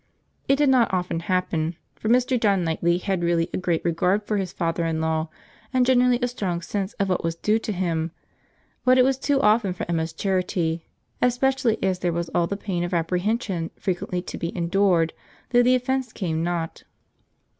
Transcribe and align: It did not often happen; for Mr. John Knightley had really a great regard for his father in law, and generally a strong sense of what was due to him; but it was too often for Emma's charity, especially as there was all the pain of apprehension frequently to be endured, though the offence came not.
It 0.47 0.55
did 0.55 0.69
not 0.69 0.91
often 0.91 1.19
happen; 1.19 1.75
for 1.95 2.09
Mr. 2.09 2.39
John 2.41 2.63
Knightley 2.63 2.97
had 2.97 3.23
really 3.23 3.51
a 3.53 3.57
great 3.57 3.85
regard 3.85 4.23
for 4.25 4.37
his 4.37 4.51
father 4.51 4.83
in 4.83 4.99
law, 4.99 5.29
and 5.71 5.85
generally 5.85 6.17
a 6.23 6.27
strong 6.27 6.59
sense 6.63 6.93
of 6.93 7.07
what 7.07 7.23
was 7.23 7.35
due 7.35 7.59
to 7.59 7.71
him; 7.71 8.09
but 8.83 8.97
it 8.97 9.03
was 9.03 9.19
too 9.19 9.39
often 9.41 9.73
for 9.73 9.85
Emma's 9.87 10.11
charity, 10.11 10.87
especially 11.21 11.77
as 11.83 11.99
there 11.99 12.11
was 12.11 12.29
all 12.29 12.47
the 12.47 12.57
pain 12.57 12.83
of 12.83 12.95
apprehension 12.95 13.69
frequently 13.77 14.23
to 14.23 14.39
be 14.39 14.57
endured, 14.57 15.13
though 15.51 15.61
the 15.61 15.75
offence 15.75 16.11
came 16.11 16.43
not. 16.43 16.83